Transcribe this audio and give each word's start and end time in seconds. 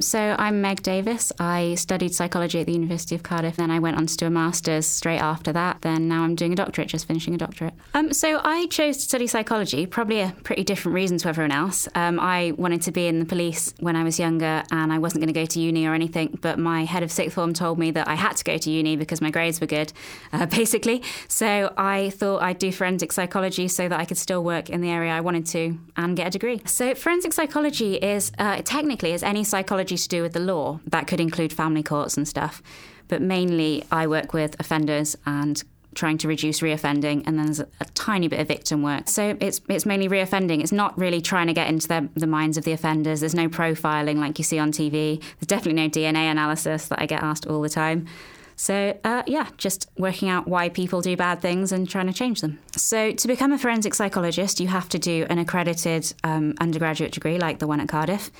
So 0.00 0.36
I'm 0.38 0.60
Meg 0.60 0.82
Davis. 0.84 1.32
I 1.40 1.74
studied 1.74 2.14
psychology 2.14 2.60
at 2.60 2.66
the 2.66 2.72
University 2.72 3.16
of 3.16 3.24
Cardiff. 3.24 3.56
Then 3.56 3.68
I 3.68 3.80
went 3.80 3.96
on 3.96 4.06
to 4.06 4.16
do 4.16 4.26
a 4.26 4.30
master's 4.30 4.86
straight 4.86 5.18
after 5.18 5.52
that. 5.52 5.82
Then 5.82 6.06
now 6.06 6.22
I'm 6.22 6.36
doing 6.36 6.52
a 6.52 6.54
doctorate, 6.54 6.86
just 6.86 7.08
finishing 7.08 7.34
a 7.34 7.36
doctorate. 7.36 7.74
Um, 7.94 8.12
so 8.12 8.40
I 8.44 8.66
chose 8.66 8.98
to 8.98 9.02
study 9.02 9.26
psychology, 9.26 9.86
probably 9.86 10.20
a 10.20 10.36
pretty 10.44 10.62
different 10.62 10.94
reason 10.94 11.18
to 11.18 11.28
everyone 11.28 11.50
else. 11.50 11.88
Um, 11.96 12.20
I 12.20 12.52
wanted 12.56 12.82
to 12.82 12.92
be 12.92 13.08
in 13.08 13.18
the 13.18 13.24
police 13.24 13.74
when 13.80 13.96
I 13.96 14.04
was 14.04 14.20
younger, 14.20 14.62
and 14.70 14.92
I 14.92 15.00
wasn't 15.00 15.22
going 15.22 15.34
to 15.34 15.40
go 15.40 15.46
to 15.46 15.58
uni 15.58 15.84
or 15.84 15.94
anything. 15.94 16.38
But 16.40 16.60
my 16.60 16.84
head 16.84 17.02
of 17.02 17.10
sixth 17.10 17.34
form 17.34 17.52
told 17.52 17.76
me 17.76 17.90
that 17.90 18.06
I 18.06 18.14
had 18.14 18.36
to 18.36 18.44
go 18.44 18.56
to 18.56 18.70
uni 18.70 18.94
because 18.94 19.20
my 19.20 19.30
grades 19.32 19.60
were 19.60 19.66
good, 19.66 19.92
uh, 20.32 20.46
basically. 20.58 21.02
So 21.26 21.74
I 21.76 22.10
thought 22.10 22.40
I'd 22.40 22.58
do 22.58 22.70
forensic 22.70 23.10
psychology 23.10 23.66
so 23.66 23.88
that 23.88 23.98
I 23.98 24.04
could 24.04 24.18
still 24.18 24.44
work 24.44 24.70
in 24.70 24.80
the 24.80 24.90
area 24.90 25.10
I 25.10 25.22
wanted 25.22 25.46
to 25.46 25.76
and 25.96 26.16
get 26.16 26.28
a 26.28 26.30
degree. 26.30 26.62
So 26.66 26.94
forensic 26.94 27.32
psychology 27.32 27.96
is 27.96 28.30
uh, 28.38 28.62
technically 28.64 29.12
is 29.12 29.24
any 29.24 29.42
psychology 29.42 29.87
to 29.96 30.08
do 30.08 30.22
with 30.22 30.32
the 30.32 30.40
law. 30.40 30.80
That 30.86 31.06
could 31.06 31.20
include 31.20 31.52
family 31.52 31.82
courts 31.82 32.16
and 32.16 32.26
stuff. 32.26 32.62
But 33.08 33.22
mainly, 33.22 33.84
I 33.90 34.06
work 34.06 34.32
with 34.32 34.58
offenders 34.60 35.16
and 35.24 35.62
trying 35.94 36.18
to 36.18 36.28
reduce 36.28 36.60
reoffending, 36.60 37.24
and 37.26 37.38
then 37.38 37.46
there's 37.46 37.60
a, 37.60 37.68
a, 37.80 37.84
tiny 37.94 38.28
bit 38.28 38.38
of 38.38 38.46
victim 38.46 38.82
work. 38.82 39.08
So 39.08 39.36
it's 39.40 39.60
it's 39.68 39.86
mainly 39.86 40.08
reoffending. 40.08 40.60
It's 40.60 40.72
not 40.72 40.96
really 40.98 41.20
trying 41.20 41.48
to 41.48 41.52
get 41.52 41.68
into 41.68 41.88
the, 41.88 42.08
the 42.14 42.26
minds 42.26 42.56
of 42.56 42.64
the 42.64 42.72
offenders. 42.72 43.20
There's 43.20 43.34
no 43.34 43.48
profiling 43.48 44.16
like 44.16 44.38
you 44.38 44.44
see 44.44 44.58
on 44.58 44.70
TV. 44.70 45.20
There's 45.20 45.46
definitely 45.46 45.82
no 45.82 45.88
DNA 45.88 46.30
analysis 46.30 46.88
that 46.88 47.00
I 47.00 47.06
get 47.06 47.22
asked 47.22 47.46
all 47.46 47.60
the 47.60 47.68
time. 47.68 48.06
So, 48.54 48.98
uh, 49.04 49.22
yeah, 49.26 49.48
just 49.56 49.88
working 49.96 50.28
out 50.28 50.48
why 50.48 50.68
people 50.68 51.00
do 51.00 51.16
bad 51.16 51.40
things 51.40 51.70
and 51.70 51.88
trying 51.88 52.08
to 52.08 52.12
change 52.12 52.40
them. 52.40 52.58
So, 52.72 53.12
to 53.12 53.28
become 53.28 53.52
a 53.52 53.58
forensic 53.58 53.94
psychologist, 53.94 54.58
you 54.58 54.66
have 54.66 54.88
to 54.90 54.98
do 54.98 55.26
an 55.30 55.38
accredited 55.38 56.12
um, 56.24 56.54
undergraduate 56.60 57.12
degree 57.12 57.38
like 57.38 57.60
the 57.60 57.68
one 57.68 57.80
at 57.80 57.88
Cardiff 57.88 58.32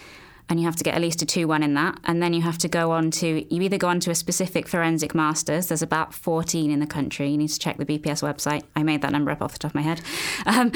and 0.49 0.59
you 0.59 0.67
have 0.67 0.77
to 0.77 0.85
get 0.85 0.95
at 0.95 1.01
least 1.01 1.23
a 1.23 1.27
2 1.27 1.47
1 1.47 1.63
in 1.63 1.75
that. 1.75 1.99
And 2.05 2.23
then 2.23 2.33
you 2.33 2.43
have 2.43 2.59
to 2.59 2.69
go 2.69 2.91
on 2.91 3.11
to, 3.13 3.55
you 3.55 3.63
either 3.63 3.79
go 3.79 3.89
on 3.89 4.01
to 4.01 4.11
a 4.11 4.15
specific 4.15 4.67
forensic 4.67 5.15
master's, 5.15 5.67
there's 5.67 5.83
about 5.83 6.15
14 6.15 6.71
in 6.71 6.81
the 6.81 6.87
country. 6.87 7.31
You 7.31 7.37
need 7.37 7.49
to 7.49 7.59
check 7.59 7.77
the 7.77 7.85
BPS 7.85 8.23
website. 8.23 8.63
I 8.75 8.83
made 8.83 9.03
that 9.03 9.13
number 9.13 9.31
up 9.31 9.43
off 9.43 9.53
the 9.53 9.59
top 9.59 9.73
of 9.73 9.75
my 9.75 9.83
head. 9.83 10.01
Um, 10.47 10.73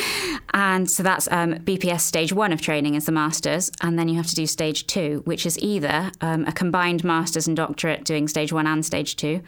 and 0.53 0.91
so 0.91 1.03
that's 1.03 1.29
um, 1.33 1.55
BPS 1.55 2.01
stage 2.01 2.33
one 2.33 2.53
of 2.53 2.61
training 2.61 2.95
is 2.95 3.07
the 3.07 3.13
master's. 3.13 3.71
And 3.81 3.99
then 3.99 4.09
you 4.09 4.17
have 4.17 4.27
to 4.27 4.35
do 4.35 4.47
stage 4.47 4.87
two, 4.87 5.23
which 5.25 5.47
is 5.47 5.59
either 5.61 6.13
um, 6.21 6.45
a 6.47 6.53
combined 6.53 7.05
master's 7.05 7.47
and 7.47 7.57
doctorate 7.57 8.05
doing 8.05 8.29
stage 8.29 8.53
one 8.53 8.67
and 8.67 8.85
stage 8.85 9.17
two, 9.17 9.41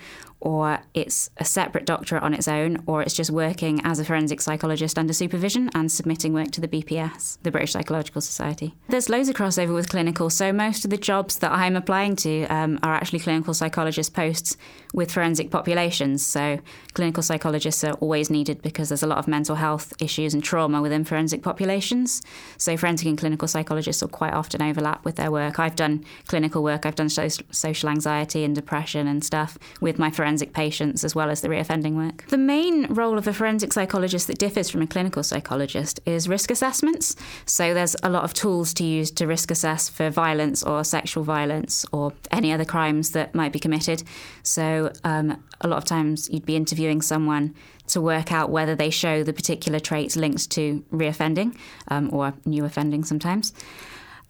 or 0.45 0.81
it's 0.93 1.31
a 1.39 1.45
separate 1.45 1.87
doctorate 1.87 2.23
on 2.23 2.35
its 2.35 2.47
own, 2.47 2.83
or 2.87 3.03
it's 3.03 3.15
just 3.15 3.31
working 3.31 3.81
as 3.83 3.99
a 3.99 4.05
forensic 4.05 4.43
psychologist 4.43 4.99
under 4.99 5.15
supervision 5.15 5.71
and 5.75 5.91
submitting 5.91 6.35
work 6.35 6.51
to 6.51 6.61
the 6.61 6.69
BPS, 6.69 7.39
the 7.43 7.51
British 7.51 7.73
Psychological 7.73 8.21
Society. 8.21 8.75
There's 8.89 9.09
loads 9.09 9.31
of 9.31 9.37
crossover 9.37 9.75
with 9.75 9.89
clinical, 9.89 10.29
so 10.29 10.53
most 10.53 10.85
of 10.85 10.91
the 10.91 10.99
jobs 10.99 11.39
that 11.39 11.51
I'm 11.51 11.77
applying 11.77 12.15
to 12.17 12.45
um, 12.45 12.79
are 12.83 12.95
actually 12.95 13.21
clinical 13.21 13.55
psychologist 13.55 14.13
posts 14.13 14.59
with 14.93 15.11
forensic 15.11 15.51
populations. 15.51 16.25
So 16.25 16.61
clinical 16.93 17.23
psychologists 17.23 17.83
are 17.83 17.95
always 17.95 18.29
needed 18.29 18.61
because 18.61 18.91
there's 18.91 19.03
a 19.03 19.07
lot 19.07 19.19
of 19.19 19.27
mental 19.27 19.57
health 19.57 19.95
issues 20.01 20.35
and 20.35 20.45
trauma 20.45 20.83
within 20.83 21.05
forensic 21.05 21.43
populations. 21.43 22.21
So 22.59 22.77
forensic 22.77 23.09
and 23.09 23.19
clinical 23.19 23.49
psychologists 23.49 24.03
will 24.03 24.11
quite 24.11 24.35
often 24.35 24.61
overlap 24.61 25.07
with 25.07 25.17
their 25.17 25.31
work. 25.31 25.59
I've 25.59 25.75
done 25.75 26.05
clinical 26.27 26.63
work, 26.63 26.85
I've 26.85 26.97
done 26.97 27.09
social 27.09 27.89
anxiety 27.89 28.45
and 28.45 28.55
depression 28.55 29.07
and 29.07 29.25
stuff 29.25 29.59
with 29.81 29.99
my 29.99 30.11
forensic 30.11 30.34
forensic 30.35 30.53
patients 30.53 31.05
as 31.05 31.15
well 31.15 31.31
as 31.31 31.43
the 31.43 31.49
reoffending 31.49 31.95
work. 31.95 32.27
The 32.29 32.37
main 32.37 32.87
role 32.93 33.17
of 33.19 33.29
a 33.29 33.33
forensic 33.33 33.73
psychologist 33.73 34.27
that 34.27 34.39
differs 34.39 34.69
from 34.69 34.83
a 34.83 34.87
clinical 34.87 35.23
psychologist 35.23 36.01
is 36.07 36.29
risk 36.29 36.51
assessments. 36.51 37.15
So 37.47 37.73
there's 37.73 37.95
a 38.03 38.11
lot 38.11 38.25
of 38.25 38.35
tools 38.35 38.75
to 38.75 38.85
use 38.85 39.13
to 39.13 39.29
risk 39.29 39.53
assess 39.53 39.89
for 39.89 40.11
violence 40.11 40.65
or 40.65 40.83
sexual 40.83 41.23
violence 41.23 41.87
or 41.93 42.13
any 42.33 42.53
other 42.53 42.65
crimes 42.65 43.11
that 43.13 43.33
might 43.33 43.53
be 43.53 43.61
committed. 43.61 44.03
So 44.43 44.91
um, 45.05 45.41
a 45.61 45.69
lot 45.69 45.77
of 45.77 45.85
times 45.85 46.29
you'd 46.29 46.47
be 46.47 46.57
interviewing 46.57 47.01
someone 47.01 47.55
to 47.87 48.01
work 48.01 48.33
out 48.33 48.51
whether 48.51 48.75
they 48.75 48.91
show 48.91 49.23
the 49.23 49.33
particular 49.33 49.79
traits 49.79 50.17
linked 50.17 50.51
to 50.51 50.83
reoffending 50.91 51.57
um, 51.89 52.13
or 52.13 52.35
new 52.45 52.65
offending 52.65 53.05
sometimes. 53.05 53.53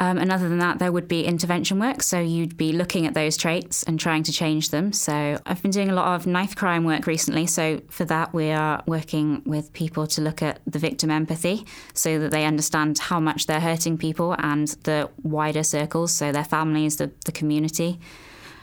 Um, 0.01 0.19
and 0.19 0.33
other 0.33 0.49
than 0.49 0.59
that, 0.59 0.81
there 0.81 0.91
would 0.91 1.07
be 1.07 1.25
intervention 1.25 1.79
work. 1.79 2.03
So 2.03 2.19
you'd 2.19 2.57
be 2.57 2.73
looking 2.73 3.07
at 3.07 3.15
those 3.15 3.37
traits 3.37 3.85
and 3.85 3.99
trying 3.99 4.25
to 4.25 4.33
change 4.33 4.71
them. 4.71 4.93
So 4.93 5.39
I've 5.47 5.63
been 5.63 5.71
doing 5.71 5.89
a 5.89 5.95
lot 5.95 6.17
of 6.17 6.27
knife 6.27 6.57
crime 6.57 6.85
work 6.85 7.07
recently. 7.07 7.47
So 7.47 7.81
for 7.91 8.05
that, 8.07 8.35
we 8.35 8.51
are 8.51 8.83
working 8.87 9.43
with 9.47 9.73
people 9.73 10.07
to 10.09 10.21
look 10.21 10.43
at 10.43 10.61
the 10.67 10.81
victim 10.81 11.11
empathy 11.11 11.65
so 11.93 12.19
that 12.19 12.33
they 12.33 12.45
understand 12.45 12.99
how 12.99 13.21
much 13.21 13.47
they're 13.47 13.61
hurting 13.61 13.97
people 13.97 14.35
and 14.39 14.69
the 14.83 15.09
wider 15.23 15.63
circles, 15.63 16.13
so 16.13 16.33
their 16.33 16.45
families, 16.45 16.97
the, 16.97 17.13
the 17.25 17.33
community 17.33 18.01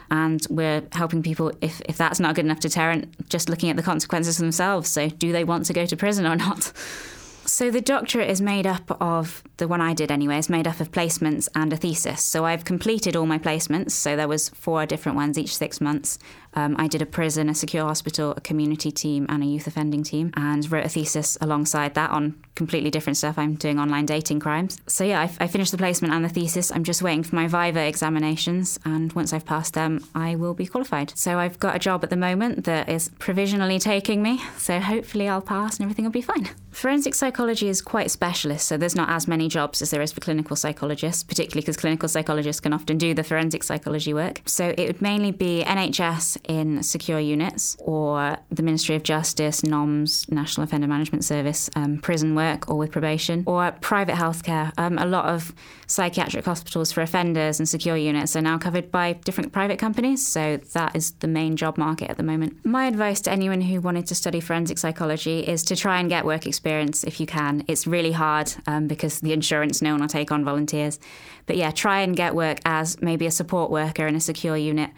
and 0.09 0.45
we're 0.49 0.83
helping 0.91 1.23
people 1.23 1.53
if, 1.61 1.81
if 1.85 1.97
that's 1.97 2.19
not 2.19 2.31
a 2.31 2.33
good 2.33 2.43
enough 2.43 2.59
deterrent 2.59 3.29
just 3.29 3.49
looking 3.49 3.69
at 3.69 3.77
the 3.77 3.81
consequences 3.81 4.37
themselves 4.37 4.89
so 4.89 5.07
do 5.07 5.31
they 5.31 5.45
want 5.45 5.65
to 5.65 5.71
go 5.71 5.85
to 5.85 5.95
prison 5.95 6.25
or 6.25 6.35
not 6.35 6.73
so 7.45 7.71
the 7.71 7.81
doctorate 7.81 8.29
is 8.29 8.41
made 8.41 8.67
up 8.67 8.97
of 9.01 9.43
the 9.57 9.67
one 9.67 9.81
I 9.81 9.93
did 9.93 10.11
anyway. 10.11 10.37
Is 10.37 10.49
made 10.49 10.67
up 10.67 10.79
of 10.79 10.91
placements 10.91 11.47
and 11.55 11.73
a 11.73 11.77
thesis. 11.77 12.23
So 12.23 12.45
I've 12.45 12.65
completed 12.65 13.15
all 13.15 13.25
my 13.25 13.37
placements. 13.37 13.91
So 13.91 14.15
there 14.15 14.27
was 14.27 14.49
four 14.49 14.85
different 14.85 15.15
ones 15.15 15.37
each 15.37 15.55
six 15.55 15.81
months, 15.81 16.19
um, 16.53 16.75
I 16.77 16.87
did 16.87 17.01
a 17.01 17.05
prison, 17.05 17.49
a 17.49 17.55
secure 17.55 17.85
hospital, 17.85 18.33
a 18.35 18.41
community 18.41 18.91
team, 18.91 19.25
and 19.29 19.43
a 19.43 19.45
youth 19.45 19.67
offending 19.67 20.03
team, 20.03 20.31
and 20.35 20.69
wrote 20.71 20.85
a 20.85 20.89
thesis 20.89 21.37
alongside 21.39 21.93
that 21.95 22.09
on 22.09 22.35
completely 22.55 22.91
different 22.91 23.17
stuff. 23.17 23.37
I'm 23.37 23.55
doing 23.55 23.79
online 23.79 24.05
dating 24.05 24.39
crimes. 24.39 24.77
So, 24.87 25.03
yeah, 25.03 25.21
I, 25.21 25.43
I 25.43 25.47
finished 25.47 25.71
the 25.71 25.77
placement 25.77 26.13
and 26.13 26.23
the 26.25 26.29
thesis. 26.29 26.71
I'm 26.71 26.83
just 26.83 27.01
waiting 27.01 27.23
for 27.23 27.35
my 27.35 27.47
Viva 27.47 27.81
examinations, 27.81 28.79
and 28.83 29.13
once 29.13 29.33
I've 29.33 29.45
passed 29.45 29.73
them, 29.73 30.05
I 30.13 30.35
will 30.35 30.53
be 30.53 30.67
qualified. 30.67 31.13
So, 31.15 31.39
I've 31.39 31.59
got 31.59 31.75
a 31.75 31.79
job 31.79 32.03
at 32.03 32.09
the 32.09 32.17
moment 32.17 32.65
that 32.65 32.89
is 32.89 33.09
provisionally 33.19 33.79
taking 33.79 34.21
me, 34.21 34.41
so 34.57 34.79
hopefully 34.79 35.27
I'll 35.27 35.41
pass 35.41 35.77
and 35.77 35.83
everything 35.83 36.05
will 36.05 36.11
be 36.11 36.21
fine. 36.21 36.49
Forensic 36.71 37.15
psychology 37.15 37.67
is 37.67 37.81
quite 37.81 38.11
specialist, 38.11 38.67
so 38.67 38.77
there's 38.77 38.95
not 38.95 39.09
as 39.09 39.27
many 39.27 39.47
jobs 39.47 39.81
as 39.81 39.91
there 39.91 40.01
is 40.01 40.11
for 40.11 40.21
clinical 40.21 40.55
psychologists, 40.55 41.23
particularly 41.23 41.61
because 41.61 41.77
clinical 41.77 42.07
psychologists 42.09 42.59
can 42.59 42.73
often 42.73 42.97
do 42.97 43.13
the 43.13 43.23
forensic 43.23 43.63
psychology 43.63 44.13
work. 44.13 44.41
So, 44.45 44.73
it 44.77 44.87
would 44.87 45.01
mainly 45.01 45.31
be 45.31 45.63
NHS 45.65 46.40
in 46.47 46.83
secure 46.83 47.19
units 47.19 47.77
or 47.79 48.37
the 48.49 48.63
Ministry 48.63 48.95
of 48.95 49.03
Justice, 49.03 49.61
NOMS, 49.61 50.29
National 50.31 50.63
Offender 50.63 50.87
Management 50.87 51.23
Service, 51.23 51.69
um, 51.75 51.97
prison 51.99 52.35
work 52.35 52.69
or 52.69 52.77
with 52.77 52.91
probation, 52.91 53.43
or 53.45 53.71
private 53.81 54.15
healthcare. 54.15 54.71
Um, 54.77 54.97
a 54.97 55.05
lot 55.05 55.25
of 55.25 55.53
psychiatric 55.87 56.45
hospitals 56.45 56.91
for 56.91 57.01
offenders 57.01 57.59
and 57.59 57.67
secure 57.67 57.97
units 57.97 58.35
are 58.35 58.41
now 58.41 58.57
covered 58.57 58.91
by 58.91 59.13
different 59.13 59.51
private 59.51 59.79
companies, 59.79 60.25
so 60.25 60.57
that 60.73 60.95
is 60.95 61.11
the 61.19 61.27
main 61.27 61.55
job 61.55 61.77
market 61.77 62.09
at 62.09 62.17
the 62.17 62.23
moment. 62.23 62.65
My 62.65 62.87
advice 62.87 63.21
to 63.21 63.31
anyone 63.31 63.61
who 63.61 63.81
wanted 63.81 64.07
to 64.07 64.15
study 64.15 64.39
forensic 64.39 64.77
psychology 64.77 65.39
is 65.39 65.63
to 65.63 65.75
try 65.75 65.99
and 65.99 66.09
get 66.09 66.25
work 66.25 66.45
experience 66.45 67.03
if 67.03 67.19
you 67.19 67.25
can. 67.25 67.63
It's 67.67 67.85
really 67.87 68.11
hard 68.11 68.53
um, 68.67 68.87
because 68.87 69.19
the 69.19 69.33
insurance 69.33 69.81
no 69.81 69.91
one 69.91 70.01
will 70.01 70.07
take 70.07 70.31
on 70.31 70.45
volunteers. 70.45 70.99
But 71.45 71.57
yeah, 71.57 71.71
try 71.71 72.01
and 72.01 72.15
get 72.15 72.35
work 72.35 72.59
as 72.65 73.01
maybe 73.01 73.25
a 73.25 73.31
support 73.31 73.71
worker 73.71 74.07
in 74.07 74.15
a 74.15 74.19
secure 74.19 74.57
unit 74.57 74.91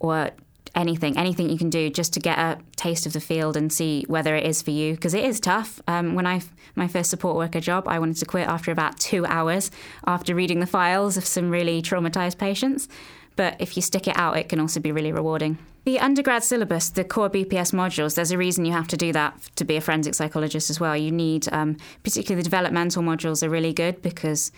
or 0.00 0.30
anything, 0.74 1.16
anything 1.16 1.50
you 1.50 1.58
can 1.58 1.70
do 1.70 1.90
just 1.90 2.12
to 2.14 2.20
get 2.20 2.38
a 2.38 2.58
taste 2.76 3.06
of 3.06 3.12
the 3.12 3.20
field 3.20 3.56
and 3.56 3.72
see 3.72 4.04
whether 4.08 4.34
it 4.36 4.44
is 4.44 4.62
for 4.62 4.70
you 4.70 4.94
because 4.94 5.14
it 5.14 5.24
is 5.24 5.40
tough. 5.40 5.80
Um, 5.86 6.14
when 6.14 6.26
I 6.26 6.42
my 6.74 6.88
first 6.88 7.10
support 7.10 7.36
worker 7.36 7.60
job, 7.60 7.88
I 7.88 7.98
wanted 7.98 8.16
to 8.18 8.26
quit 8.26 8.48
after 8.48 8.70
about 8.70 8.98
two 8.98 9.26
hours 9.26 9.70
after 10.06 10.34
reading 10.34 10.60
the 10.60 10.66
files 10.66 11.16
of 11.16 11.24
some 11.24 11.50
really 11.50 11.82
traumatized 11.82 12.38
patients. 12.38 12.88
But 13.36 13.56
if 13.60 13.76
you 13.76 13.82
stick 13.82 14.08
it 14.08 14.18
out, 14.18 14.36
it 14.36 14.48
can 14.48 14.58
also 14.58 14.80
be 14.80 14.90
really 14.90 15.12
rewarding. 15.12 15.58
The 15.84 16.00
undergrad 16.00 16.44
syllabus, 16.44 16.90
the 16.90 17.04
core 17.04 17.30
BPS 17.30 17.72
modules, 17.72 18.14
there's 18.14 18.32
a 18.32 18.36
reason 18.36 18.64
you 18.64 18.72
have 18.72 18.88
to 18.88 18.96
do 18.96 19.12
that 19.12 19.40
to 19.56 19.64
be 19.64 19.76
a 19.76 19.80
forensic 19.80 20.14
psychologist 20.14 20.70
as 20.70 20.80
well. 20.80 20.96
You 20.96 21.10
need, 21.10 21.48
um, 21.52 21.76
particularly 22.02 22.42
the 22.42 22.44
developmental 22.44 23.02
modules, 23.02 23.42
are 23.42 23.48
really 23.48 23.72
good 23.72 24.02
because 24.02 24.52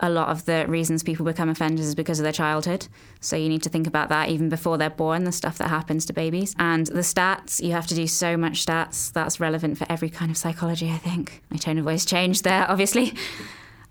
a 0.00 0.10
lot 0.10 0.28
of 0.28 0.46
the 0.46 0.64
reasons 0.66 1.02
people 1.02 1.24
become 1.24 1.48
offenders 1.48 1.86
is 1.86 1.94
because 1.94 2.18
of 2.18 2.24
their 2.24 2.32
childhood. 2.32 2.88
So 3.20 3.36
you 3.36 3.48
need 3.48 3.62
to 3.62 3.68
think 3.68 3.86
about 3.86 4.08
that 4.08 4.30
even 4.30 4.48
before 4.48 4.78
they're 4.78 4.90
born, 4.90 5.24
the 5.24 5.32
stuff 5.32 5.58
that 5.58 5.68
happens 5.68 6.06
to 6.06 6.12
babies. 6.12 6.54
And 6.58 6.86
the 6.86 7.00
stats, 7.00 7.62
you 7.62 7.72
have 7.72 7.86
to 7.88 7.94
do 7.94 8.06
so 8.06 8.36
much 8.36 8.64
stats. 8.64 9.12
That's 9.12 9.40
relevant 9.40 9.78
for 9.78 9.86
every 9.90 10.08
kind 10.08 10.30
of 10.30 10.36
psychology, 10.36 10.90
I 10.90 10.98
think. 10.98 11.42
My 11.50 11.58
tone 11.58 11.78
of 11.78 11.84
voice 11.84 12.04
changed 12.04 12.44
there, 12.44 12.68
obviously. 12.68 13.14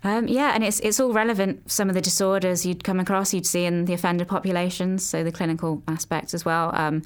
Um, 0.02 0.28
yeah, 0.28 0.52
and 0.54 0.64
it's 0.64 0.80
it's 0.80 0.98
all 0.98 1.12
relevant. 1.12 1.70
Some 1.70 1.90
of 1.90 1.94
the 1.94 2.00
disorders 2.00 2.64
you'd 2.64 2.84
come 2.84 2.98
across, 2.98 3.34
you'd 3.34 3.46
see 3.46 3.66
in 3.66 3.84
the 3.84 3.92
offender 3.92 4.24
populations, 4.24 5.04
so 5.04 5.22
the 5.22 5.30
clinical 5.30 5.82
aspects 5.86 6.32
as 6.32 6.44
well. 6.44 6.70
Um, 6.74 7.02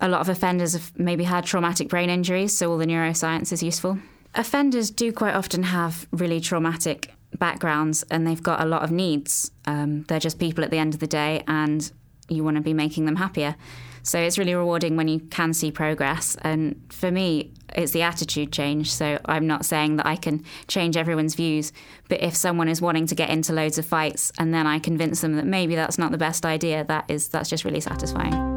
a 0.00 0.08
lot 0.08 0.20
of 0.20 0.28
offenders 0.28 0.72
have 0.74 0.98
maybe 0.98 1.24
had 1.24 1.44
traumatic 1.44 1.88
brain 1.88 2.08
injuries, 2.08 2.56
so 2.56 2.70
all 2.70 2.78
the 2.78 2.86
neuroscience 2.86 3.52
is 3.52 3.62
useful. 3.62 3.98
Offenders 4.34 4.90
do 4.90 5.12
quite 5.12 5.34
often 5.34 5.64
have 5.64 6.06
really 6.12 6.40
traumatic 6.40 7.12
backgrounds 7.40 8.04
and 8.04 8.24
they've 8.24 8.42
got 8.42 8.60
a 8.60 8.64
lot 8.64 8.84
of 8.84 8.92
needs. 8.92 9.50
Um, 9.64 10.04
they're 10.04 10.20
just 10.20 10.38
people 10.38 10.62
at 10.62 10.70
the 10.70 10.78
end 10.78 10.94
of 10.94 11.00
the 11.00 11.08
day, 11.08 11.42
and 11.48 11.90
you 12.28 12.44
want 12.44 12.56
to 12.56 12.62
be 12.62 12.72
making 12.72 13.06
them 13.06 13.16
happier. 13.16 13.56
So 14.02 14.18
it's 14.18 14.38
really 14.38 14.54
rewarding 14.54 14.96
when 14.96 15.08
you 15.08 15.20
can 15.20 15.52
see 15.52 15.70
progress. 15.70 16.36
And 16.40 16.80
for 16.90 17.10
me, 17.10 17.52
it's 17.74 17.92
the 17.92 18.02
attitude 18.02 18.52
change. 18.52 18.90
So 18.92 19.18
I'm 19.26 19.46
not 19.46 19.64
saying 19.64 19.96
that 19.96 20.06
I 20.06 20.16
can 20.16 20.44
change 20.68 20.96
everyone's 20.96 21.34
views, 21.34 21.72
but 22.08 22.22
if 22.22 22.34
someone 22.34 22.68
is 22.68 22.80
wanting 22.80 23.06
to 23.08 23.14
get 23.14 23.30
into 23.30 23.52
loads 23.52 23.78
of 23.78 23.84
fights 23.84 24.32
and 24.38 24.54
then 24.54 24.66
I 24.66 24.78
convince 24.78 25.20
them 25.20 25.36
that 25.36 25.46
maybe 25.46 25.74
that's 25.74 25.98
not 25.98 26.12
the 26.12 26.18
best 26.18 26.46
idea, 26.46 26.84
that 26.84 27.04
is 27.08 27.28
that's 27.28 27.50
just 27.50 27.64
really 27.64 27.80
satisfying. 27.80 28.49